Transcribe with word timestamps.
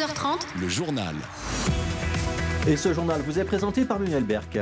12h30, 0.00 0.38
le 0.58 0.68
journal. 0.68 1.14
Et 2.66 2.78
ce 2.78 2.94
journal 2.94 3.20
vous 3.20 3.38
est 3.38 3.44
présenté 3.44 3.84
par 3.84 4.00
Manuel 4.00 4.24
Berck. 4.24 4.58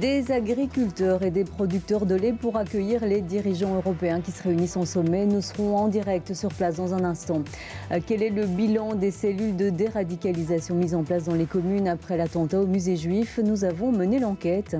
Des 0.00 0.30
agriculteurs 0.30 1.22
et 1.22 1.30
des 1.30 1.44
producteurs 1.44 2.04
de 2.04 2.14
lait 2.14 2.34
pour 2.34 2.58
accueillir 2.58 3.02
les 3.06 3.22
dirigeants 3.22 3.74
européens 3.74 4.20
qui 4.20 4.32
se 4.32 4.42
réunissent 4.42 4.76
en 4.76 4.84
sommet. 4.84 5.24
Nous 5.24 5.40
serons 5.40 5.78
en 5.78 5.88
direct 5.88 6.34
sur 6.34 6.50
place 6.50 6.76
dans 6.76 6.92
un 6.92 7.04
instant. 7.04 7.42
Euh, 7.90 8.00
quel 8.06 8.22
est 8.22 8.28
le 8.28 8.44
bilan 8.44 8.94
des 8.94 9.10
cellules 9.10 9.56
de 9.56 9.70
déradicalisation 9.70 10.74
mises 10.74 10.94
en 10.94 11.04
place 11.04 11.24
dans 11.24 11.34
les 11.34 11.46
communes 11.46 11.88
après 11.88 12.18
l'attentat 12.18 12.60
au 12.60 12.66
musée 12.66 12.96
juif? 12.96 13.40
Nous 13.42 13.64
avons 13.64 13.92
mené 13.92 14.18
l'enquête. 14.18 14.76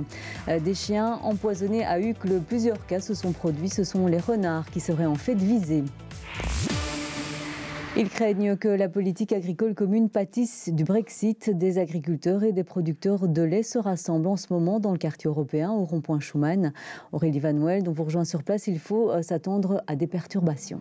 Euh, 0.47 0.59
des 0.59 0.75
chiens 0.75 1.19
empoisonnés 1.23 1.83
à 1.83 1.99
Uccle, 1.99 2.39
plusieurs 2.47 2.85
cas 2.85 2.99
se 2.99 3.15
sont 3.15 3.31
produits. 3.31 3.69
Ce 3.69 3.83
sont 3.83 4.05
les 4.05 4.19
renards 4.19 4.69
qui 4.69 4.79
seraient 4.79 5.07
en 5.07 5.15
fait 5.15 5.35
visés. 5.35 5.83
Ils 7.99 8.09
craignent 8.09 8.55
que 8.57 8.67
la 8.67 8.89
politique 8.89 9.33
agricole 9.33 9.73
commune 9.73 10.07
pâtisse 10.07 10.69
du 10.69 10.83
Brexit. 10.83 11.49
Des 11.49 11.79
agriculteurs 11.79 12.43
et 12.43 12.51
des 12.51 12.63
producteurs 12.63 13.27
de 13.27 13.41
lait 13.41 13.63
se 13.63 13.79
rassemblent 13.79 14.27
en 14.27 14.35
ce 14.35 14.53
moment 14.53 14.79
dans 14.79 14.91
le 14.91 14.99
quartier 14.99 15.27
européen 15.27 15.71
au 15.71 15.83
rond-point 15.83 16.19
Schuman. 16.19 16.73
Aurélie 17.11 17.39
Van 17.39 17.53
dont 17.81 17.91
vous 17.91 18.03
rejoint 18.03 18.23
sur 18.23 18.43
place, 18.43 18.67
il 18.67 18.77
faut 18.77 19.09
euh, 19.09 19.23
s'attendre 19.23 19.83
à 19.87 19.95
des 19.95 20.05
perturbations. 20.05 20.79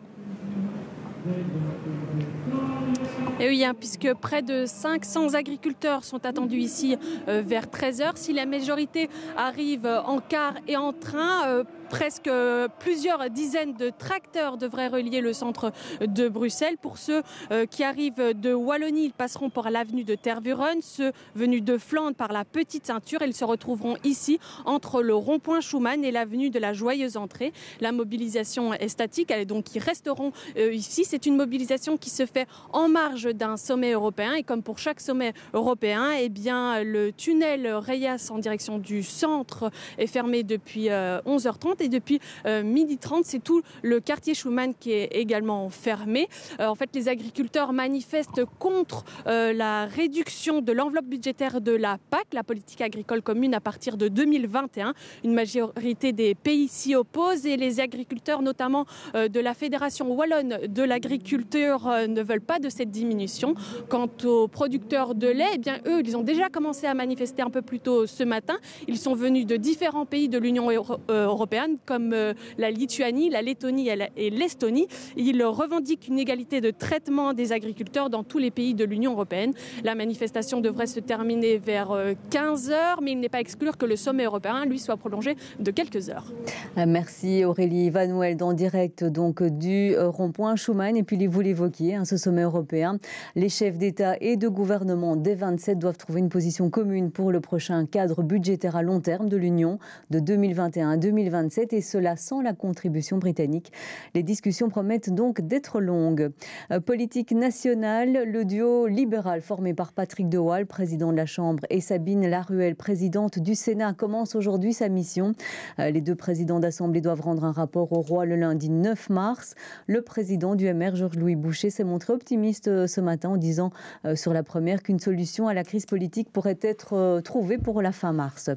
Et 3.41 3.49
oui, 3.49 3.65
hein, 3.65 3.75
puisque 3.79 4.13
près 4.15 4.43
de 4.43 4.65
500 4.67 5.35
agriculteurs 5.35 6.05
sont 6.05 6.25
attendus 6.25 6.59
ici 6.59 6.97
euh, 7.29 7.43
vers 7.45 7.67
13h. 7.67 8.13
Si 8.15 8.33
la 8.33 8.47
majorité 8.47 9.09
arrive 9.37 9.87
en 9.87 10.21
car 10.21 10.55
et 10.69 10.77
en 10.77 10.93
train, 10.93 11.47
euh, 11.47 11.65
presque 11.87 12.31
plusieurs 12.79 13.31
dizaines 13.31 13.75
de 13.75 13.91
tracteurs 13.91 14.57
devraient 14.57 14.89
relier 14.89 15.21
le 15.21 15.33
centre 15.33 15.73
de 16.01 16.29
Bruxelles. 16.29 16.77
Pour 16.81 16.99
ceux 16.99 17.23
euh, 17.51 17.67
qui 17.67 17.85
arrivent 17.85 18.35
de 18.35 18.53
Wallonie, 18.53 19.07
ils 19.07 19.13
passeront 19.13 19.51
par 19.51 19.71
l'avenue 19.71 20.05
de 20.05 20.15
Tervuren. 20.15 20.81
Ceux 20.83 21.13
venus 21.35 21.63
de 21.63 21.79
Flandre 21.79 22.17
par 22.17 22.33
la 22.33 22.45
petite 22.45 22.87
ceinture, 22.87 23.23
ils 23.23 23.35
se 23.35 23.45
retrouveront 23.45 23.97
ici 24.05 24.39
entre 24.65 25.03
le 25.03 25.15
rond-point 25.15 25.61
Schumann 25.61 26.05
et 26.05 26.11
l'avenue 26.11 26.51
de 26.51 26.59
la 26.59 26.73
Joyeuse 26.73 27.17
Entrée. 27.17 27.53
La 27.81 27.93
mobilisation 27.93 28.75
est 28.75 28.89
statique, 28.89 29.33
donc 29.47 29.75
ils 29.75 29.81
resteront 29.81 30.33
euh, 30.57 30.73
ici. 30.73 31.05
C'est 31.05 31.27
une 31.27 31.37
mobilisation 31.37 31.97
qui 31.97 32.11
se 32.11 32.27
fait 32.27 32.47
en 32.73 32.89
marge 32.89 33.35
d'un 33.35 33.57
sommet 33.57 33.93
européen 33.93 34.35
et 34.35 34.43
comme 34.43 34.63
pour 34.63 34.79
chaque 34.79 35.01
sommet 35.01 35.33
européen, 35.55 36.11
eh 36.19 36.29
bien 36.29 36.83
le 36.83 37.13
tunnel 37.13 37.73
Reyas 37.73 38.29
en 38.31 38.39
direction 38.39 38.79
du 38.79 39.03
centre 39.03 39.71
est 39.99 40.07
fermé 40.07 40.43
depuis 40.43 40.89
11h30 40.89 41.76
et 41.81 41.89
depuis 41.89 42.21
euh, 42.47 42.63
midi 42.63 42.99
30, 42.99 43.25
c'est 43.25 43.43
tout 43.43 43.63
le 43.83 44.01
quartier 44.01 44.35
Schumann 44.35 44.75
qui 44.79 44.93
est 44.93 45.09
également 45.13 45.69
fermé. 45.71 46.29
Euh, 46.61 46.67
en 46.67 46.75
fait, 46.75 46.91
les 46.95 47.09
agriculteurs 47.09 47.73
manifestent 47.73 48.45
contre 48.59 49.05
euh, 49.27 49.53
la 49.53 49.87
réduction 49.87 50.61
de 50.61 50.73
l'enveloppe 50.73 51.07
budgétaire 51.07 51.61
de 51.61 51.73
la 51.73 51.99
PAC, 52.11 52.27
la 52.33 52.43
politique 52.43 52.81
agricole 52.81 53.23
commune, 53.23 53.55
à 53.55 53.61
partir 53.61 53.97
de 53.97 54.09
2021. 54.09 54.95
Une 55.25 55.35
majorité 55.35 56.13
des 56.13 56.35
pays 56.35 56.69
s'y 56.69 56.95
opposent 56.95 57.47
et 57.47 57.57
les 57.57 57.81
agriculteurs, 57.81 58.43
notamment 58.43 58.87
de 59.15 59.41
la 59.41 59.55
Fédération 59.55 60.13
wallonne 60.13 60.59
de 60.67 60.83
l'agriculture, 60.83 61.89
ne 62.09 62.23
veulent 62.23 62.41
pas 62.41 62.59
de 62.59 62.69
cette 62.69 62.91
diminution. 62.91 63.55
Quant 63.89 64.09
aux 64.25 64.49
producteurs 64.49 65.15
de 65.15 65.29
lait, 65.29 65.51
eh 65.55 65.59
bien 65.59 65.79
eux, 65.87 66.01
ils 66.05 66.17
ont 66.17 66.23
déjà 66.23 66.49
commencé 66.49 66.87
à 66.87 66.95
manifester 66.95 67.43
un 67.43 67.51
peu 67.51 67.63
plus 67.63 67.81
tôt 67.81 68.07
ce 68.07 68.25
matin. 68.25 68.59
Ils 68.89 68.99
sont 68.99 69.15
venus 69.15 69.47
de 69.47 69.57
différents 69.57 70.07
pays 70.07 70.29
de 70.29 70.39
l'Union 70.39 70.69
européenne 71.09 71.66
comme 71.85 72.13
euh, 72.13 72.35
la 72.59 72.71
Lituanie, 72.71 73.31
la 73.31 73.43
Lettonie 73.43 73.89
et 74.17 74.31
l'Estonie. 74.31 74.89
Il 75.17 75.43
revendique 75.45 76.09
une 76.09 76.19
égalité 76.19 76.61
de 76.61 76.71
traitement 76.71 77.33
des 77.33 77.53
agriculteurs 77.53 78.11
dans 78.11 78.25
tous 78.25 78.39
les 78.39 78.51
pays 78.51 78.75
de 78.75 78.85
l'Union 78.85 79.13
européenne. 79.13 79.53
La 79.85 79.95
manifestation 79.95 80.61
devrait 80.61 80.87
se 80.87 81.01
terminer 81.01 81.59
vers 81.59 81.97
15 82.31 82.71
euh, 82.71 82.73
heures, 82.73 83.03
mais 83.03 83.13
il 83.13 83.21
n'est 83.21 83.29
pas 83.29 83.41
exclure 83.41 83.77
que 83.77 83.87
le 83.87 83.97
sommet 83.97 84.25
européen, 84.25 84.65
lui, 84.65 84.79
soit 84.79 84.97
prolongé 84.97 85.37
de 85.59 85.71
quelques 85.71 86.09
heures. 86.09 86.33
Euh, 86.79 86.85
merci 86.87 87.45
Aurélie 87.45 87.91
Vanouel, 87.91 88.37
dans 88.37 88.53
direct 88.53 89.05
donc 89.05 89.43
du 89.43 89.95
rond-point 89.99 90.57
Schuman. 90.57 90.97
Et 90.97 91.03
puis 91.03 91.27
vous 91.27 91.41
l'évoquiez, 91.41 91.97
hein, 91.97 92.05
ce 92.05 92.17
sommet 92.17 92.43
européen, 92.43 92.99
les 93.35 93.49
chefs 93.49 93.79
d'État 93.79 94.17
et 94.21 94.37
de 94.37 94.49
gouvernement 94.49 95.17
des 95.17 95.35
27 95.35 95.79
doivent 95.79 95.97
trouver 95.97 96.21
une 96.21 96.29
position 96.29 96.71
commune 96.71 97.11
pour 97.11 97.33
le 97.33 97.41
prochain 97.41 97.87
cadre 97.87 98.23
budgétaire 98.23 98.77
à 98.77 98.83
long 98.83 99.01
terme 99.01 99.29
de 99.29 99.37
l'Union 99.37 99.79
de 100.11 100.21
2021 100.21 100.91
à 100.91 100.97
2027 100.97 101.56
et 101.59 101.81
cela 101.81 102.17
sans 102.17 102.41
la 102.41 102.53
contribution 102.53 103.19
britannique. 103.19 103.73
Les 104.15 104.23
discussions 104.23 104.69
promettent 104.69 105.11
donc 105.11 105.41
d'être 105.41 105.81
longues. 105.81 106.31
Euh, 106.71 106.81
politique 106.81 107.33
nationale, 107.33 108.25
le 108.31 108.45
duo 108.45 108.87
libéral 108.87 109.41
formé 109.41 109.75
par 109.75 109.93
Patrick 109.93 110.29
De 110.29 110.39
Waal, 110.39 110.67
président 110.67 111.13
de 111.13 111.17
la 111.17 111.27
Chambre, 111.27 111.65
et 111.71 111.81
Sabine 111.81 112.29
Laruelle, 112.29 112.77
présidente 112.77 113.39
du 113.39 113.55
Sénat, 113.55 113.95
commence 113.95 114.35
aujourd'hui 114.35 114.73
sa 114.73 114.89
mission. 114.89 115.33
Euh, 115.79 115.91
les 115.91 116.01
deux 116.01 116.15
présidents 116.15 116.61
d'Assemblée 116.61 117.01
doivent 117.01 117.23
rendre 117.23 117.45
un 117.45 117.53
rapport 117.53 117.93
au 117.93 118.01
roi 118.01 118.27
le 118.27 118.37
lundi 118.37 118.69
9 118.69 119.11
mars. 119.11 119.55
Le 119.87 120.03
président 120.03 120.55
du 120.55 120.73
MR, 120.73 120.95
Georges-Louis 120.95 121.37
Boucher, 121.37 121.71
s'est 121.71 121.85
montré 121.85 122.13
optimiste 122.13 122.69
euh, 122.69 122.87
ce 122.87 123.01
matin 123.01 123.31
en 123.31 123.37
disant 123.37 123.71
sur 124.15 124.33
la 124.33 124.43
première 124.43 124.83
qu'une 124.83 124.99
solution 124.99 125.49
à 125.49 125.55
la 125.55 125.65
crise 125.65 125.87
politique 125.87 126.31
pourrait 126.31 126.59
être 126.63 127.21
trouvée 127.21 127.59
pour 127.59 127.83
la 127.83 127.93
fin 127.93 128.13
mars. 128.13 128.51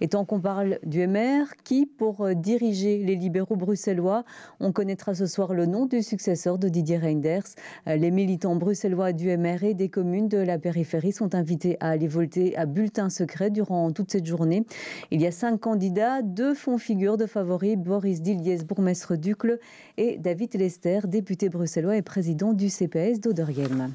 Et 0.00 0.08
tant 0.08 0.24
qu'on 0.24 0.40
parle 0.40 0.78
du 0.84 1.06
MR, 1.06 1.46
qui 1.64 1.86
pour 1.86 2.28
diriger 2.46 2.98
les 2.98 3.16
libéraux 3.16 3.56
bruxellois. 3.56 4.24
On 4.60 4.70
connaîtra 4.70 5.16
ce 5.16 5.26
soir 5.26 5.52
le 5.52 5.66
nom 5.66 5.86
du 5.86 6.00
successeur 6.00 6.58
de 6.58 6.68
Didier 6.68 6.96
Reinders. 6.96 7.42
Euh, 7.88 7.96
les 7.96 8.12
militants 8.12 8.54
bruxellois 8.54 9.12
du 9.12 9.36
MR 9.36 9.64
et 9.64 9.74
des 9.74 9.88
communes 9.88 10.28
de 10.28 10.38
la 10.38 10.56
périphérie 10.56 11.10
sont 11.10 11.34
invités 11.34 11.76
à 11.80 11.88
aller 11.88 12.06
voter 12.06 12.56
à 12.56 12.64
bulletin 12.64 13.10
secret 13.10 13.50
durant 13.50 13.90
toute 13.90 14.12
cette 14.12 14.26
journée. 14.26 14.64
Il 15.10 15.20
y 15.20 15.26
a 15.26 15.32
cinq 15.32 15.58
candidats, 15.58 16.22
deux 16.22 16.54
font 16.54 16.78
figure 16.78 17.16
de 17.16 17.26
favoris, 17.26 17.76
Boris 17.76 18.22
Diliès, 18.22 18.64
bourgmestre 18.64 19.16
d'Ucle, 19.16 19.58
et 19.96 20.16
David 20.18 20.54
Lester, 20.54 21.00
député 21.08 21.48
bruxellois 21.48 21.96
et 21.96 22.02
président 22.02 22.52
du 22.52 22.68
CPS 22.68 23.18
d'Oderghem. 23.18 23.90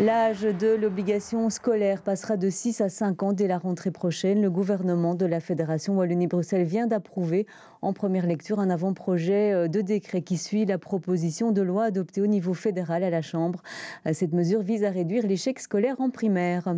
L'âge 0.00 0.42
de 0.42 0.76
l'obligation 0.76 1.50
scolaire 1.50 2.02
passera 2.02 2.36
de 2.36 2.48
6 2.48 2.82
à 2.82 2.88
5 2.88 3.20
ans 3.24 3.32
dès 3.32 3.48
la 3.48 3.58
rentrée 3.58 3.90
prochaine. 3.90 4.40
Le 4.40 4.48
gouvernement 4.48 5.16
de 5.16 5.26
la 5.26 5.40
Fédération 5.40 5.96
Wallonie-Bruxelles 5.96 6.62
vient 6.62 6.86
d'approuver 6.86 7.48
en 7.82 7.92
première 7.92 8.26
lecture 8.26 8.60
un 8.60 8.70
avant-projet 8.70 9.52
euh, 9.52 9.66
de 9.66 9.80
décret 9.80 10.22
qui 10.22 10.36
suit 10.36 10.64
la 10.66 10.78
proposition 10.78 11.50
de 11.50 11.62
loi 11.62 11.84
adoptée 11.84 12.20
au 12.20 12.28
niveau 12.28 12.54
fédéral 12.54 13.02
à 13.02 13.10
la 13.10 13.22
Chambre. 13.22 13.60
Euh, 14.06 14.12
cette 14.12 14.32
mesure 14.32 14.62
vise 14.62 14.84
à 14.84 14.90
réduire 14.90 15.26
l'échec 15.26 15.58
scolaire 15.58 16.00
en 16.00 16.10
primaire. 16.10 16.74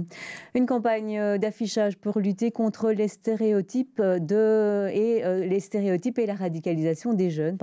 Une 0.55 0.65
campagne 0.65 1.19
euh, 1.19 1.37
d'affichage 1.37 1.99
pour 1.99 2.21
lutter 2.21 2.51
contre 2.51 2.91
les 2.91 3.09
stéréotypes, 3.09 4.01
et, 4.01 5.23
la 6.27 6.35
radicalisation 6.35 7.13
des 7.13 7.31
jeunes. 7.31 7.59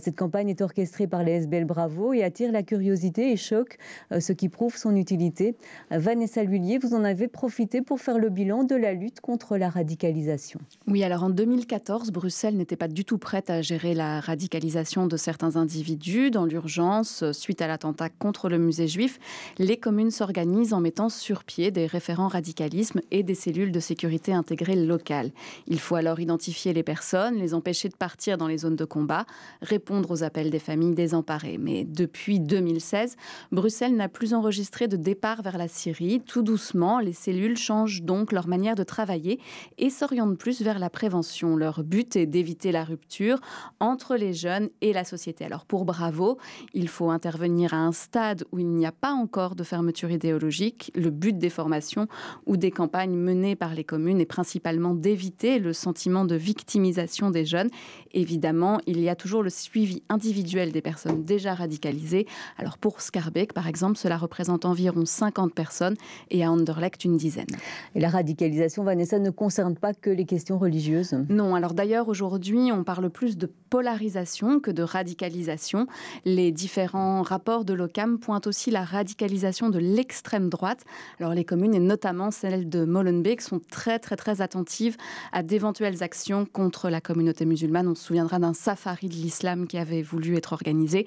Cette 0.00 0.16
campagne 0.16 0.48
est 0.48 0.60
orchestrée 0.60 1.06
par 1.06 1.22
les 1.22 1.42
SBL 1.42 1.64
Bravo 1.64 2.12
et 2.12 2.22
attire 2.22 2.52
la 2.52 2.62
curiosité 2.62 3.32
et 3.32 3.36
choque, 3.36 3.78
ce 4.18 4.32
qui 4.32 4.48
prouve 4.48 4.71
son 4.76 4.96
utilité. 4.96 5.54
Vanessa 5.90 6.42
Lullier, 6.42 6.78
vous 6.78 6.94
en 6.94 7.04
avez 7.04 7.28
profité 7.28 7.82
pour 7.82 8.00
faire 8.00 8.18
le 8.18 8.28
bilan 8.28 8.64
de 8.64 8.74
la 8.74 8.92
lutte 8.92 9.20
contre 9.20 9.56
la 9.56 9.70
radicalisation. 9.70 10.60
Oui, 10.86 11.02
alors 11.04 11.24
en 11.24 11.30
2014, 11.30 12.10
Bruxelles 12.10 12.56
n'était 12.56 12.76
pas 12.76 12.88
du 12.88 13.04
tout 13.04 13.18
prête 13.18 13.50
à 13.50 13.62
gérer 13.62 13.94
la 13.94 14.20
radicalisation 14.20 15.06
de 15.06 15.16
certains 15.16 15.56
individus. 15.56 16.30
Dans 16.30 16.44
l'urgence, 16.44 17.24
suite 17.32 17.62
à 17.62 17.66
l'attentat 17.66 18.08
contre 18.08 18.48
le 18.48 18.58
musée 18.58 18.88
juif, 18.88 19.18
les 19.58 19.76
communes 19.76 20.10
s'organisent 20.10 20.72
en 20.72 20.80
mettant 20.80 21.08
sur 21.08 21.44
pied 21.44 21.70
des 21.70 21.86
référents 21.86 22.28
radicalisme 22.28 23.00
et 23.10 23.22
des 23.22 23.34
cellules 23.34 23.72
de 23.72 23.80
sécurité 23.80 24.32
intégrées 24.32 24.76
locales. 24.76 25.30
Il 25.66 25.78
faut 25.78 25.96
alors 25.96 26.20
identifier 26.20 26.72
les 26.72 26.82
personnes, 26.82 27.36
les 27.36 27.54
empêcher 27.54 27.88
de 27.88 27.96
partir 27.96 28.38
dans 28.38 28.46
les 28.46 28.58
zones 28.58 28.76
de 28.76 28.84
combat, 28.84 29.26
répondre 29.60 30.10
aux 30.10 30.22
appels 30.22 30.50
des 30.50 30.58
familles 30.58 30.94
désemparées. 30.94 31.58
Mais 31.58 31.84
depuis 31.84 32.40
2016, 32.40 33.16
Bruxelles 33.50 33.96
n'a 33.96 34.08
plus 34.08 34.34
enregistré 34.34 34.61
de 34.62 34.96
départ 34.96 35.42
vers 35.42 35.58
la 35.58 35.66
Syrie. 35.66 36.20
Tout 36.20 36.42
doucement, 36.42 37.00
les 37.00 37.12
cellules 37.12 37.56
changent 37.56 38.02
donc 38.02 38.32
leur 38.32 38.46
manière 38.46 38.76
de 38.76 38.84
travailler 38.84 39.40
et 39.76 39.90
s'orientent 39.90 40.38
plus 40.38 40.62
vers 40.62 40.78
la 40.78 40.88
prévention. 40.88 41.56
Leur 41.56 41.82
but 41.82 42.14
est 42.16 42.26
d'éviter 42.26 42.70
la 42.70 42.84
rupture 42.84 43.40
entre 43.80 44.16
les 44.16 44.32
jeunes 44.32 44.70
et 44.80 44.92
la 44.92 45.04
société. 45.04 45.44
Alors 45.44 45.66
pour 45.66 45.84
Bravo, 45.84 46.38
il 46.74 46.88
faut 46.88 47.10
intervenir 47.10 47.74
à 47.74 47.78
un 47.78 47.92
stade 47.92 48.44
où 48.52 48.60
il 48.60 48.68
n'y 48.68 48.86
a 48.86 48.92
pas 48.92 49.12
encore 49.12 49.56
de 49.56 49.64
fermeture 49.64 50.10
idéologique. 50.10 50.92
Le 50.94 51.10
but 51.10 51.36
des 51.36 51.50
formations 51.50 52.06
ou 52.46 52.56
des 52.56 52.70
campagnes 52.70 53.16
menées 53.16 53.56
par 53.56 53.74
les 53.74 53.84
communes 53.84 54.20
est 54.20 54.26
principalement 54.26 54.94
d'éviter 54.94 55.58
le 55.58 55.72
sentiment 55.72 56.24
de 56.24 56.36
victimisation 56.36 57.30
des 57.30 57.44
jeunes. 57.44 57.70
Évidemment, 58.12 58.78
il 58.86 59.00
y 59.00 59.08
a 59.08 59.16
toujours 59.16 59.42
le 59.42 59.50
suivi 59.50 60.02
individuel 60.08 60.70
des 60.72 60.82
personnes 60.82 61.24
déjà 61.24 61.54
radicalisées. 61.54 62.26
Alors 62.58 62.78
pour 62.78 63.00
Scarbeck, 63.00 63.52
par 63.52 63.66
exemple, 63.66 63.98
cela 63.98 64.16
représente 64.16 64.51
représente 64.52 64.64
environ 64.64 65.04
50 65.06 65.54
personnes 65.54 65.96
et 66.30 66.44
à 66.44 66.50
Anderlecht 66.50 67.04
une 67.04 67.16
dizaine. 67.16 67.46
Et 67.94 68.00
la 68.00 68.08
radicalisation, 68.08 68.84
Vanessa, 68.84 69.18
ne 69.18 69.30
concerne 69.30 69.76
pas 69.76 69.94
que 69.94 70.10
les 70.10 70.24
questions 70.24 70.58
religieuses? 70.58 71.16
Non, 71.28 71.54
alors 71.54 71.74
d'ailleurs 71.74 72.08
aujourd'hui 72.08 72.70
on 72.72 72.84
parle 72.84 73.10
plus 73.10 73.36
de 73.36 73.48
polarisation 73.70 74.60
que 74.60 74.70
de 74.70 74.82
radicalisation. 74.82 75.86
Les 76.24 76.52
différents 76.52 77.22
rapports 77.22 77.64
de 77.64 77.74
l'OCAM 77.74 78.18
pointent 78.18 78.46
aussi 78.46 78.70
la 78.70 78.84
radicalisation 78.84 79.70
de 79.70 79.78
l'extrême 79.78 80.48
droite. 80.48 80.84
Alors 81.18 81.34
les 81.34 81.44
communes, 81.44 81.74
et 81.74 81.80
notamment 81.80 82.30
celle 82.30 82.68
de 82.68 82.84
Molenbeek, 82.84 83.40
sont 83.40 83.60
très 83.70 83.98
très 83.98 84.16
très 84.16 84.40
attentives 84.40 84.96
à 85.32 85.42
d'éventuelles 85.42 86.02
actions 86.02 86.46
contre 86.46 86.90
la 86.90 87.00
communauté 87.00 87.44
musulmane. 87.44 87.88
On 87.88 87.94
se 87.94 88.04
souviendra 88.04 88.38
d'un 88.38 88.54
safari 88.54 89.08
de 89.08 89.14
l'islam 89.14 89.66
qui 89.66 89.78
avait 89.78 90.02
voulu 90.02 90.36
être 90.36 90.52
organisé. 90.52 91.06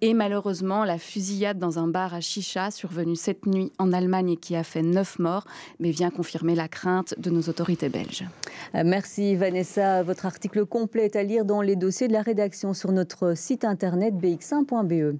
Et 0.00 0.14
malheureusement, 0.14 0.84
la 0.84 0.98
fusillade 0.98 1.58
dans 1.58 1.78
un 1.78 1.88
bar 1.88 2.14
à 2.14 2.20
Chicha, 2.20 2.70
survenue 2.70 3.16
cette 3.16 3.46
nuit 3.46 3.72
en 3.78 3.92
Allemagne 3.92 4.30
et 4.30 4.36
qui 4.36 4.54
a 4.54 4.62
fait 4.62 4.82
neuf 4.82 5.18
morts, 5.18 5.44
mais 5.80 5.90
vient 5.90 6.10
confirmer 6.10 6.54
la 6.54 6.68
crainte 6.68 7.14
de 7.18 7.30
nos 7.30 7.42
autorités 7.42 7.88
belges. 7.88 8.24
Euh, 8.74 8.82
merci 8.84 9.34
Vanessa. 9.34 10.02
Votre 10.02 10.26
article 10.26 10.66
complet 10.66 11.06
est 11.06 11.16
à 11.16 11.22
lire 11.22 11.44
dans 11.44 11.62
les 11.62 11.76
dossiers 11.76 12.08
de 12.08 12.12
la 12.12 12.22
rédaction 12.22 12.74
sur 12.74 12.92
notre 12.92 13.36
site 13.36 13.64
internet 13.64 14.14
bx1.be. 14.14 15.18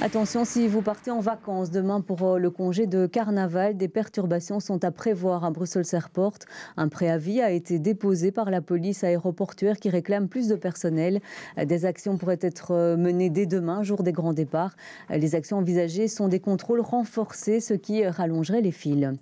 Attention, 0.00 0.44
si 0.44 0.68
vous 0.68 0.80
partez 0.80 1.10
en 1.10 1.18
vacances 1.18 1.72
demain 1.72 2.00
pour 2.00 2.22
euh, 2.22 2.38
le 2.38 2.50
congé 2.50 2.86
de 2.86 3.08
carnaval, 3.08 3.76
des 3.76 3.88
perturbations 3.88 4.60
sont 4.60 4.84
à 4.84 4.92
prévoir 4.92 5.44
à 5.44 5.50
Bruxelles 5.50 5.92
Airport. 5.92 6.38
Un 6.76 6.88
préavis 6.88 7.40
a 7.40 7.50
été 7.50 7.80
déposé 7.80 8.30
par 8.30 8.48
la 8.48 8.60
police 8.60 9.02
aéroportuaire 9.02 9.76
qui 9.76 9.90
réclame 9.90 10.28
plus 10.28 10.46
de 10.46 10.54
personnel. 10.54 11.20
Des 11.60 11.84
actions 11.84 12.16
pourraient 12.16 12.38
être 12.42 12.70
euh, 12.70 12.96
menées 12.96 13.28
dès 13.28 13.46
demain, 13.46 13.82
jour 13.82 14.04
des 14.04 14.12
grands 14.12 14.32
départs. 14.32 14.76
Les 15.10 15.34
actions 15.34 15.58
envisagées 15.58 16.06
sont 16.06 16.28
des 16.28 16.38
contrôles 16.38 16.80
renforcés, 16.80 17.58
ce 17.58 17.74
qui 17.74 18.06
rallongerait 18.06 18.60
les 18.60 18.70
files. 18.70 19.14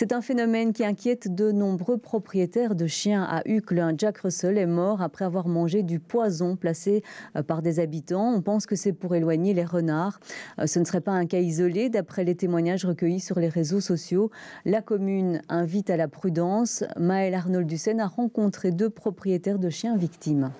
C'est 0.00 0.12
un 0.12 0.22
phénomène 0.22 0.72
qui 0.72 0.84
inquiète 0.84 1.34
de 1.34 1.50
nombreux 1.50 1.98
propriétaires 1.98 2.76
de 2.76 2.86
chiens 2.86 3.24
à 3.24 3.42
Uccle. 3.46 3.84
Jack 3.98 4.18
Russell 4.18 4.56
est 4.56 4.64
mort 4.64 5.02
après 5.02 5.24
avoir 5.24 5.48
mangé 5.48 5.82
du 5.82 5.98
poison 5.98 6.54
placé 6.54 7.02
euh, 7.34 7.42
par 7.42 7.62
des 7.62 7.80
habitants. 7.80 8.32
On 8.32 8.40
pense 8.40 8.66
que 8.66 8.76
c'est 8.76 8.92
pour 8.92 9.16
éloigner 9.16 9.54
les 9.54 9.64
renards. 9.64 10.20
Euh, 10.60 10.68
ce 10.68 10.78
ne 10.78 10.84
serait 10.84 11.00
pas 11.00 11.10
un 11.10 11.26
cas 11.26 11.40
isolé. 11.40 11.88
D'après 11.88 12.22
les 12.22 12.36
témoignages 12.36 12.84
recueillis 12.84 13.18
sur 13.18 13.40
les 13.40 13.48
réseaux 13.48 13.80
sociaux, 13.80 14.30
la 14.64 14.82
commune 14.82 15.42
invite 15.48 15.90
à 15.90 15.96
la 15.96 16.06
prudence. 16.06 16.84
Maël 16.96 17.34
Arnold 17.34 17.66
Dussen 17.66 17.98
a 17.98 18.06
rencontré 18.06 18.70
deux 18.70 18.90
propriétaires 18.90 19.58
de 19.58 19.68
chiens 19.68 19.96
victimes. 19.96 20.52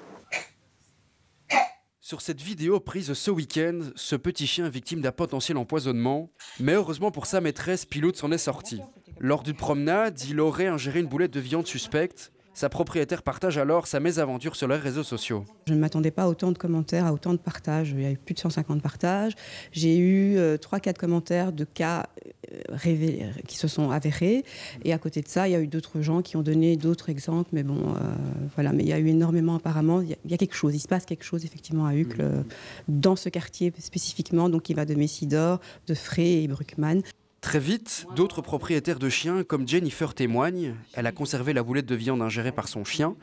Sur 2.00 2.23
cette 2.23 2.41
vidéo 2.41 2.81
prise 2.81 3.12
ce 3.12 3.31
week-end, 3.31 3.82
ce 3.94 4.17
petit 4.17 4.49
chien 4.49 4.69
victime 4.69 5.00
d'un 5.00 5.12
potentiel 5.12 5.58
empoisonnement, 5.58 6.32
mais 6.58 6.73
heureusement 6.73 7.12
pour 7.12 7.26
sa 7.26 7.41
maîtresse, 7.41 7.84
Pilote 7.84 8.17
s'en 8.17 8.32
est 8.32 8.38
sorti. 8.38 8.81
Lors 9.20 9.43
d'une 9.43 9.55
promenade, 9.55 10.20
il 10.29 10.38
aurait 10.38 10.69
ingéré 10.69 11.00
une 11.00 11.06
boulette 11.06 11.32
de 11.32 11.41
viande 11.41 11.67
suspecte. 11.67 12.31
Sa 12.55 12.69
propriétaire 12.69 13.23
partage 13.23 13.56
alors 13.59 13.87
sa 13.87 14.00
mésaventure 14.00 14.56
sur 14.56 14.67
les 14.67 14.76
réseaux 14.76 15.05
sociaux. 15.05 15.44
Je 15.69 15.75
ne 15.75 15.79
m'attendais 15.79 16.11
pas 16.11 16.25
à 16.25 16.29
autant 16.29 16.50
de 16.50 16.59
commentaires, 16.59 17.06
à 17.06 17.12
autant 17.12 17.32
de 17.32 17.38
partages. 17.38 17.91
Il 17.91 18.03
y 18.03 18.06
a 18.06 18.11
eu 18.11 18.17
plus 18.17 18.35
de 18.35 18.41
150 18.41 18.82
partages. 18.82 19.35
J'ai 19.70 19.97
eu 19.97 20.37
3-4 20.37 20.38
euh, 20.38 20.93
commentaires 20.93 21.53
de 21.53 21.65
cas 21.65 22.06
euh, 22.53 23.31
qui 23.47 23.56
se 23.56 23.69
sont 23.69 23.91
avérés. 23.91 24.44
Et 24.85 24.93
à 24.93 24.99
côté 24.99 25.20
de 25.20 25.29
ça, 25.29 25.47
il 25.49 25.53
y 25.53 25.55
a 25.55 25.61
eu 25.61 25.69
d'autres 25.69 26.00
gens 26.00 26.20
qui 26.20 26.37
ont 26.37 26.43
donné 26.43 26.76
d'autres 26.76 27.11
exemples. 27.11 27.50
Mais 27.53 27.62
bon, 27.62 27.94
euh, 27.94 28.00
voilà. 28.55 28.73
Mais 28.73 28.82
il 28.82 28.88
y 28.88 28.93
a 28.93 28.99
eu 28.99 29.06
énormément 29.06 29.55
apparemment. 29.55 30.00
Il 30.00 30.17
y, 30.29 30.35
a, 30.35 30.37
quelque 30.37 30.56
chose. 30.56 30.75
Il 30.75 30.81
se 30.81 30.88
passe 30.88 31.06
quelque 31.06 31.25
chose 31.25 31.44
effectivement 31.44 31.87
à 31.87 31.94
Uccle, 31.94 32.44
dans 32.88 33.15
ce 33.15 33.29
quartier 33.29 33.73
spécifiquement. 33.79 34.49
Donc 34.49 34.69
il 34.69 34.75
va 34.75 34.85
de 34.85 34.94
Messidor, 34.94 35.61
de 35.87 35.94
Frey 35.94 36.43
et 36.43 36.49
Bruckmann. 36.49 37.03
Très 37.48 37.60
vite, 37.60 38.04
d'autres 38.14 38.42
propriétaires 38.42 38.98
de 38.98 39.08
chiens 39.08 39.42
comme 39.42 39.66
Jennifer 39.66 40.12
témoignent. 40.12 40.74
Elle 40.92 41.06
a 41.06 41.12
conservé 41.12 41.54
la 41.54 41.62
boulette 41.62 41.86
de 41.86 41.94
viande 41.94 42.20
ingérée 42.20 42.52
par 42.52 42.68
son 42.68 42.84
chien, 42.84 43.16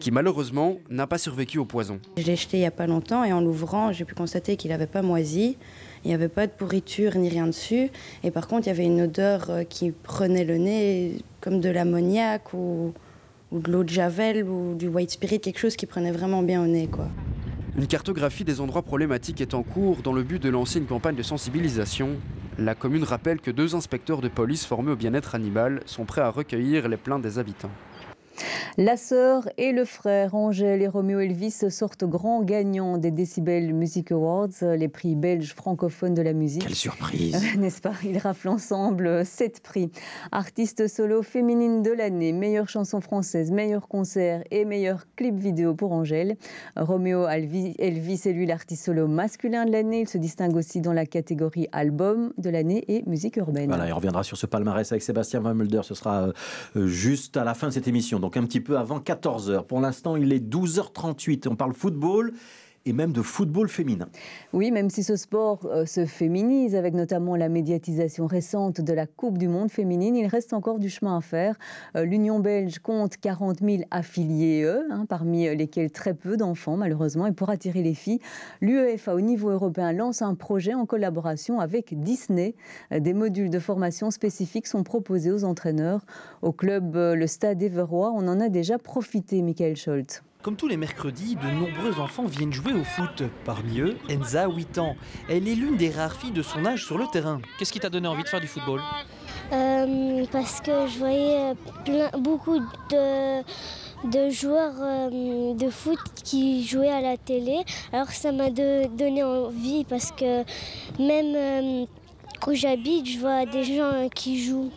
qui 0.00 0.10
malheureusement 0.10 0.78
n'a 0.90 1.06
pas 1.06 1.16
survécu 1.16 1.58
au 1.58 1.64
poison. 1.64 2.00
Je 2.16 2.24
l'ai 2.24 2.34
jeté 2.34 2.56
il 2.56 2.60
n'y 2.62 2.66
a 2.66 2.72
pas 2.72 2.88
longtemps 2.88 3.22
et 3.22 3.32
en 3.32 3.40
l'ouvrant, 3.40 3.92
j'ai 3.92 4.04
pu 4.04 4.16
constater 4.16 4.56
qu'il 4.56 4.72
n'avait 4.72 4.88
pas 4.88 5.02
moisi. 5.02 5.58
Il 6.04 6.08
n'y 6.08 6.14
avait 6.14 6.26
pas 6.26 6.48
de 6.48 6.50
pourriture 6.50 7.14
ni 7.14 7.28
rien 7.28 7.46
dessus. 7.46 7.90
Et 8.24 8.32
par 8.32 8.48
contre, 8.48 8.66
il 8.66 8.70
y 8.70 8.72
avait 8.72 8.84
une 8.84 9.02
odeur 9.02 9.48
euh, 9.48 9.62
qui 9.62 9.92
prenait 9.92 10.44
le 10.44 10.58
nez, 10.58 11.18
comme 11.40 11.60
de 11.60 11.68
l'ammoniac 11.68 12.52
ou, 12.54 12.92
ou 13.52 13.60
de 13.60 13.70
l'eau 13.70 13.84
de 13.84 13.90
javel 13.90 14.42
ou 14.42 14.74
du 14.74 14.88
white 14.88 15.12
spirit, 15.12 15.38
quelque 15.38 15.60
chose 15.60 15.76
qui 15.76 15.86
prenait 15.86 16.10
vraiment 16.10 16.42
bien 16.42 16.64
au 16.64 16.66
nez. 16.66 16.88
quoi. 16.88 17.06
Une 17.76 17.86
cartographie 17.86 18.42
des 18.42 18.60
endroits 18.60 18.82
problématiques 18.82 19.40
est 19.40 19.54
en 19.54 19.62
cours 19.62 20.02
dans 20.02 20.12
le 20.12 20.24
but 20.24 20.42
de 20.42 20.48
lancer 20.48 20.80
une 20.80 20.86
campagne 20.86 21.14
de 21.14 21.22
sensibilisation 21.22 22.16
la 22.58 22.74
commune 22.74 23.04
rappelle 23.04 23.40
que 23.40 23.52
deux 23.52 23.76
inspecteurs 23.76 24.20
de 24.20 24.28
police 24.28 24.66
formés 24.66 24.90
au 24.90 24.96
bien-être 24.96 25.36
animal 25.36 25.80
sont 25.86 26.04
prêts 26.04 26.22
à 26.22 26.30
recueillir 26.30 26.88
les 26.88 26.96
plaintes 26.96 27.22
des 27.22 27.38
habitants. 27.38 27.70
La 28.80 28.96
sœur 28.96 29.48
et 29.58 29.72
le 29.72 29.84
frère 29.84 30.36
Angèle 30.36 30.82
et 30.82 30.86
Romeo 30.86 31.18
Elvis 31.18 31.64
sortent 31.68 32.04
grands 32.04 32.44
gagnants 32.44 32.96
des 32.96 33.10
Decibel 33.10 33.74
Music 33.74 34.12
Awards, 34.12 34.50
les 34.62 34.86
prix 34.86 35.16
belges 35.16 35.52
francophones 35.52 36.14
de 36.14 36.22
la 36.22 36.32
musique. 36.32 36.62
Quelle 36.62 36.76
surprise 36.76 37.42
N'est-ce 37.58 37.80
pas? 37.80 37.94
Ils 38.04 38.18
raflent 38.18 38.50
ensemble 38.50 39.26
sept 39.26 39.64
prix. 39.64 39.90
Artiste 40.30 40.86
solo 40.86 41.22
féminine 41.22 41.82
de 41.82 41.90
l'année, 41.90 42.32
meilleure 42.32 42.68
chanson 42.68 43.00
française, 43.00 43.50
meilleur 43.50 43.88
concert 43.88 44.44
et 44.52 44.64
meilleur 44.64 45.06
clip 45.16 45.34
vidéo 45.34 45.74
pour 45.74 45.90
Angèle. 45.90 46.36
Romeo 46.76 47.26
Elvis 47.26 47.74
est 47.80 48.32
lui 48.32 48.46
l'artiste 48.46 48.84
solo 48.84 49.08
masculin 49.08 49.66
de 49.66 49.72
l'année. 49.72 50.02
Il 50.02 50.08
se 50.08 50.18
distingue 50.18 50.54
aussi 50.54 50.80
dans 50.80 50.92
la 50.92 51.04
catégorie 51.04 51.66
album 51.72 52.32
de 52.38 52.48
l'année 52.48 52.84
et 52.86 53.02
musique 53.08 53.38
urbaine. 53.38 53.70
Voilà, 53.70 53.88
il 53.88 53.92
reviendra 53.92 54.22
sur 54.22 54.36
ce 54.36 54.46
palmarès 54.46 54.92
avec 54.92 55.02
Sébastien 55.02 55.40
Van 55.40 55.52
Mulder. 55.52 55.80
Ce 55.82 55.96
sera 55.96 56.28
euh, 56.76 56.86
juste 56.86 57.36
à 57.36 57.42
la 57.42 57.54
fin 57.54 57.66
de 57.66 57.72
cette 57.72 57.88
émission. 57.88 58.20
Donc 58.20 58.36
un 58.36 58.44
petit 58.44 58.60
peu 58.60 58.67
avant 58.76 58.98
14h. 58.98 59.64
Pour 59.64 59.80
l'instant, 59.80 60.16
il 60.16 60.32
est 60.32 60.44
12h38. 60.44 61.48
On 61.48 61.56
parle 61.56 61.72
football 61.72 62.32
et 62.88 62.92
même 62.92 63.12
de 63.12 63.22
football 63.22 63.68
féminin. 63.68 64.08
Oui, 64.52 64.70
même 64.70 64.88
si 64.88 65.02
ce 65.02 65.16
sport 65.16 65.60
euh, 65.66 65.84
se 65.84 66.06
féminise 66.06 66.74
avec 66.74 66.94
notamment 66.94 67.36
la 67.36 67.48
médiatisation 67.48 68.26
récente 68.26 68.80
de 68.80 68.92
la 68.94 69.06
Coupe 69.06 69.36
du 69.36 69.46
Monde 69.46 69.70
féminine, 69.70 70.16
il 70.16 70.26
reste 70.26 70.54
encore 70.54 70.78
du 70.78 70.88
chemin 70.88 71.18
à 71.18 71.20
faire. 71.20 71.56
Euh, 71.96 72.04
L'Union 72.04 72.40
belge 72.40 72.78
compte 72.78 73.18
40 73.18 73.60
000 73.60 73.82
affiliés, 73.90 74.66
hein, 74.90 75.04
parmi 75.06 75.54
lesquels 75.54 75.90
très 75.90 76.14
peu 76.14 76.36
d'enfants 76.36 76.76
malheureusement. 76.76 77.26
Et 77.26 77.32
pour 77.32 77.50
attirer 77.50 77.82
les 77.82 77.94
filles, 77.94 78.20
l'UEFA 78.62 79.14
au 79.14 79.20
niveau 79.20 79.50
européen 79.50 79.92
lance 79.92 80.22
un 80.22 80.34
projet 80.34 80.72
en 80.72 80.86
collaboration 80.86 81.60
avec 81.60 82.00
Disney. 82.00 82.54
Euh, 82.92 83.00
des 83.00 83.12
modules 83.12 83.50
de 83.50 83.58
formation 83.58 84.10
spécifiques 84.10 84.66
sont 84.66 84.82
proposés 84.82 85.30
aux 85.30 85.44
entraîneurs. 85.44 86.06
Au 86.40 86.52
club 86.52 86.94
Le 86.96 87.26
Stade 87.26 87.62
Everrois, 87.62 88.12
on 88.14 88.26
en 88.28 88.40
a 88.40 88.48
déjà 88.48 88.78
profité, 88.78 89.42
Michael 89.42 89.76
Scholz. 89.76 90.22
Comme 90.42 90.54
tous 90.54 90.68
les 90.68 90.76
mercredis, 90.76 91.34
de 91.34 91.48
nombreux 91.48 91.98
enfants 91.98 92.24
viennent 92.24 92.52
jouer 92.52 92.72
au 92.72 92.84
foot. 92.84 93.24
Parmi 93.44 93.80
eux, 93.80 93.96
Enza, 94.08 94.48
8 94.48 94.78
ans. 94.78 94.94
Elle 95.28 95.48
est 95.48 95.54
l'une 95.56 95.76
des 95.76 95.90
rares 95.90 96.14
filles 96.14 96.30
de 96.30 96.42
son 96.42 96.64
âge 96.64 96.84
sur 96.84 96.96
le 96.96 97.06
terrain. 97.12 97.40
Qu'est-ce 97.58 97.72
qui 97.72 97.80
t'a 97.80 97.90
donné 97.90 98.06
envie 98.06 98.22
de 98.22 98.28
faire 98.28 98.40
du 98.40 98.46
football 98.46 98.80
euh, 99.52 100.24
Parce 100.30 100.60
que 100.60 100.86
je 100.86 100.98
voyais 100.98 101.54
plein, 101.84 102.10
beaucoup 102.20 102.60
de, 102.60 103.42
de 104.08 104.30
joueurs 104.30 104.76
euh, 104.80 105.54
de 105.54 105.70
foot 105.70 105.98
qui 106.22 106.64
jouaient 106.64 106.92
à 106.92 107.00
la 107.00 107.16
télé. 107.16 107.64
Alors 107.92 108.10
ça 108.10 108.30
m'a 108.30 108.50
donné 108.50 109.24
envie 109.24 109.84
parce 109.86 110.12
que 110.12 110.44
même 111.00 111.34
euh, 111.34 111.86
où 112.46 112.54
j'habite, 112.54 113.06
je 113.06 113.18
vois 113.18 113.44
des 113.44 113.64
gens 113.64 114.08
qui 114.14 114.40
jouent. 114.44 114.70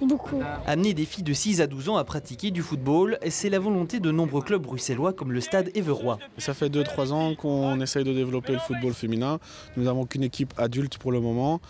Beaucoup. 0.00 0.42
Amener 0.66 0.94
des 0.94 1.04
filles 1.04 1.24
de 1.24 1.32
6 1.32 1.60
à 1.60 1.66
12 1.66 1.88
ans 1.88 1.96
à 1.96 2.04
pratiquer 2.04 2.50
du 2.50 2.62
football, 2.62 3.18
c'est 3.30 3.48
la 3.48 3.58
volonté 3.58 3.98
de 3.98 4.10
nombreux 4.10 4.42
clubs 4.42 4.62
bruxellois 4.62 5.12
comme 5.12 5.32
le 5.32 5.40
stade 5.40 5.70
Everois. 5.74 6.18
Ça 6.38 6.54
fait 6.54 6.68
2-3 6.68 7.12
ans 7.12 7.34
qu'on 7.34 7.80
essaye 7.80 8.04
de 8.04 8.12
développer 8.12 8.52
le 8.52 8.58
football 8.58 8.92
féminin. 8.92 9.38
Nous 9.76 9.84
n'avons 9.84 10.04
qu'une 10.04 10.22
équipe 10.22 10.52
adulte 10.58 10.98
pour 10.98 11.12
le 11.12 11.20
moment. 11.20 11.60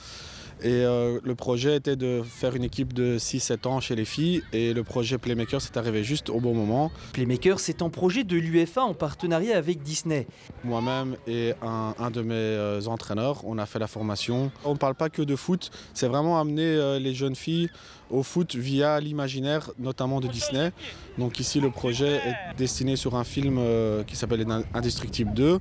Et 0.62 0.70
euh, 0.70 1.20
le 1.22 1.34
projet 1.34 1.76
était 1.76 1.96
de 1.96 2.22
faire 2.24 2.56
une 2.56 2.64
équipe 2.64 2.92
de 2.92 3.18
6-7 3.18 3.68
ans 3.68 3.80
chez 3.80 3.94
les 3.94 4.04
filles. 4.04 4.42
Et 4.52 4.72
le 4.72 4.84
projet 4.84 5.18
Playmaker 5.18 5.60
s'est 5.60 5.76
arrivé 5.76 6.02
juste 6.02 6.30
au 6.30 6.40
bon 6.40 6.54
moment. 6.54 6.90
Playmaker, 7.12 7.60
c'est 7.60 7.82
un 7.82 7.90
projet 7.90 8.24
de 8.24 8.36
l'UFA 8.36 8.82
en 8.82 8.94
partenariat 8.94 9.56
avec 9.56 9.82
Disney. 9.82 10.26
Moi-même 10.64 11.16
et 11.26 11.52
un, 11.62 12.10
de 12.10 12.22
mes 12.22 12.34
euh, 12.34 12.80
entraîneurs, 12.86 13.42
on 13.44 13.58
a 13.58 13.66
fait 13.66 13.78
la 13.78 13.86
formation. 13.86 14.50
On 14.64 14.72
ne 14.72 14.78
parle 14.78 14.94
pas 14.94 15.10
que 15.10 15.22
de 15.22 15.36
foot, 15.36 15.70
c'est 15.92 16.08
vraiment 16.08 16.40
amener 16.40 16.64
euh, 16.64 16.98
les 16.98 17.14
jeunes 17.14 17.36
filles 17.36 17.68
au 18.10 18.22
foot 18.22 18.54
via 18.54 18.98
l'imaginaire, 19.00 19.70
notamment 19.78 20.20
de 20.20 20.28
Disney. 20.28 20.72
Donc 21.18 21.38
ici, 21.40 21.60
le 21.60 21.70
projet 21.70 22.16
est 22.16 22.56
destiné 22.56 22.96
sur 22.96 23.16
un 23.16 23.24
film 23.24 23.60
qui 24.06 24.14
s'appelle 24.14 24.46
Indestructible 24.74 25.34
2. 25.34 25.58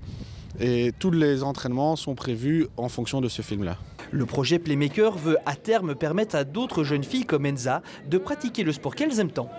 Et 0.60 0.94
tous 1.00 1.12
les 1.12 1.44
entraînements 1.44 1.96
sont 1.96 2.14
prévus 2.14 2.68
en 2.78 2.88
fonction 2.88 3.20
de 3.20 3.28
ce 3.30 3.42
film-là. 3.42 3.78
Le 4.12 4.26
projet 4.26 4.60
Playmaker 4.60 5.18
veut 5.18 5.38
à 5.46 5.56
terme 5.56 5.96
permettre 5.96 6.36
à 6.36 6.44
d'autres 6.44 6.84
jeunes 6.84 7.04
filles 7.04 7.26
comme 7.26 7.46
Enza 7.46 7.82
de 8.08 8.18
pratiquer 8.18 8.64
le 8.64 8.72
sport 8.72 8.96
qu'elles 8.96 9.20
aiment 9.20 9.32
tant. 9.32 9.50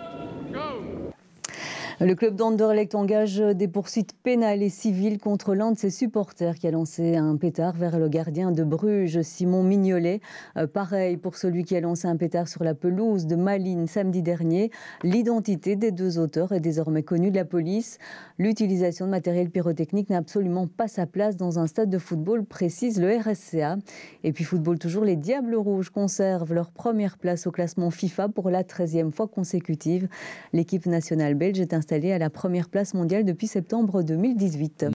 Le 1.98 2.14
club 2.14 2.36
d'Anderlecht 2.36 2.94
engage 2.94 3.38
des 3.38 3.68
poursuites 3.68 4.12
pénales 4.22 4.62
et 4.62 4.68
civiles 4.68 5.18
contre 5.18 5.54
l'un 5.54 5.72
de 5.72 5.78
ses 5.78 5.88
supporters 5.88 6.56
qui 6.56 6.66
a 6.66 6.70
lancé 6.70 7.16
un 7.16 7.36
pétard 7.36 7.72
vers 7.72 7.98
le 7.98 8.10
gardien 8.10 8.52
de 8.52 8.64
Bruges, 8.64 9.22
Simon 9.22 9.62
Mignolet. 9.62 10.20
Euh, 10.58 10.66
pareil 10.66 11.16
pour 11.16 11.36
celui 11.36 11.64
qui 11.64 11.74
a 11.74 11.80
lancé 11.80 12.06
un 12.06 12.18
pétard 12.18 12.48
sur 12.48 12.64
la 12.64 12.74
pelouse 12.74 13.24
de 13.24 13.34
Malines 13.34 13.86
samedi 13.86 14.20
dernier. 14.20 14.70
L'identité 15.04 15.74
des 15.74 15.90
deux 15.90 16.18
auteurs 16.18 16.52
est 16.52 16.60
désormais 16.60 17.02
connue 17.02 17.30
de 17.30 17.36
la 17.36 17.46
police. 17.46 17.96
L'utilisation 18.38 19.06
de 19.06 19.10
matériel 19.10 19.48
pyrotechnique 19.48 20.10
n'a 20.10 20.18
absolument 20.18 20.66
pas 20.66 20.88
sa 20.88 21.06
place 21.06 21.38
dans 21.38 21.58
un 21.58 21.66
stade 21.66 21.88
de 21.88 21.98
football, 21.98 22.44
précise 22.44 23.00
le 23.00 23.16
RSCA. 23.16 23.78
Et 24.22 24.32
puis 24.32 24.44
football 24.44 24.78
toujours, 24.78 25.06
les 25.06 25.16
Diables 25.16 25.56
Rouges 25.56 25.88
conservent 25.88 26.52
leur 26.52 26.72
première 26.72 27.16
place 27.16 27.46
au 27.46 27.50
classement 27.50 27.90
FIFA 27.90 28.28
pour 28.28 28.50
la 28.50 28.64
13e 28.64 29.12
fois 29.12 29.28
consécutive. 29.28 30.08
L'équipe 30.52 30.84
nationale 30.84 31.34
belge 31.34 31.58
est 31.58 31.72
installée 31.72 31.85
à 31.92 32.18
la 32.18 32.30
première 32.30 32.68
place 32.68 32.92
mondiale 32.92 33.24
depuis 33.24 33.46
septembre 33.46 34.02
2018. 34.02 34.84